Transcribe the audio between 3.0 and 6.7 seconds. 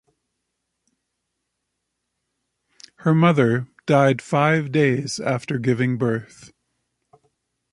mother died five days after giving birth.